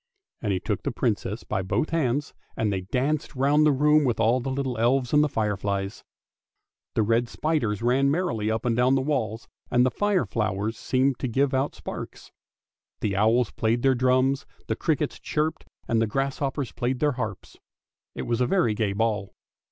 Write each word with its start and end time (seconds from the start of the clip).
"And 0.41 0.51
he 0.51 0.59
took 0.59 0.81
the 0.81 0.89
Princess 0.91 1.43
by 1.43 1.61
both 1.61 1.91
hands 1.91 2.33
and 2.57 2.73
they 2.73 2.81
danced 2.81 3.35
round 3.35 3.67
the 3.67 3.71
room 3.71 4.03
with 4.03 4.19
all 4.19 4.39
the 4.39 4.49
little 4.49 4.75
elves 4.79 5.13
and 5.13 5.23
the 5.23 5.29
fireflies. 5.29 6.03
The 6.95 7.03
red 7.03 7.29
spiders 7.29 7.83
ran 7.83 8.09
merrily 8.09 8.49
up 8.49 8.65
and 8.65 8.75
down 8.75 8.95
the 8.95 9.01
walls, 9.03 9.47
and 9.69 9.85
the 9.85 9.91
fire 9.91 10.25
flowers 10.25 10.75
seemed 10.75 11.19
to 11.19 11.27
give 11.27 11.53
out 11.53 11.75
sparks. 11.75 12.31
The 13.01 13.15
owls 13.15 13.51
played 13.51 13.83
their 13.83 13.93
drums, 13.93 14.47
the 14.65 14.75
crickets 14.75 15.19
chirped, 15.19 15.65
and 15.87 16.01
the 16.01 16.07
grasshoppers 16.07 16.71
played 16.71 16.99
their 16.99 17.11
harps. 17.11 17.57
It 18.15 18.23
was 18.23 18.41
a 18.41 18.47
very 18.47 18.73
gay 18.73 18.93
ball. 18.93 19.35